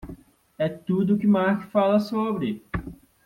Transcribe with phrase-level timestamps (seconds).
[0.57, 2.65] É tudo o que Mark fala sobre.